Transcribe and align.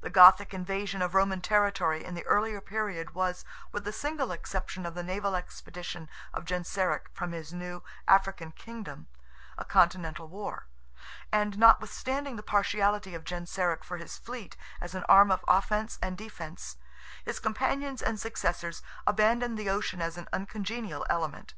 The 0.00 0.10
Gothic 0.10 0.54
invasion 0.54 1.02
of 1.02 1.12
Roman 1.12 1.40
territory 1.40 2.04
in 2.04 2.14
the 2.14 2.24
earlier 2.26 2.60
period 2.60 3.16
was, 3.16 3.44
with 3.72 3.82
the 3.82 3.92
single 3.92 4.30
exception 4.30 4.86
of 4.86 4.94
the 4.94 5.02
naval 5.02 5.34
expeditions 5.34 6.08
of 6.32 6.44
Genseric 6.44 7.08
from 7.12 7.32
his 7.32 7.52
new 7.52 7.82
African 8.06 8.52
Kingdom, 8.52 9.08
a 9.58 9.64
continental 9.64 10.28
war; 10.28 10.68
and 11.32 11.58
notwithstanding 11.58 12.36
the 12.36 12.44
partiality 12.44 13.12
of 13.12 13.24
Genseric 13.24 13.82
for 13.82 13.96
his 13.96 14.16
fleet, 14.16 14.56
as 14.80 14.94
an 14.94 15.02
arm 15.08 15.32
of 15.32 15.44
offence 15.48 15.98
and 16.00 16.16
defence, 16.16 16.76
his 17.24 17.40
companions 17.40 18.02
and 18.02 18.20
successors 18.20 18.82
abandoned 19.04 19.58
the 19.58 19.68
ocean 19.68 20.00
as 20.00 20.16
an 20.16 20.28
uncongenial 20.32 21.04
element. 21.10 21.54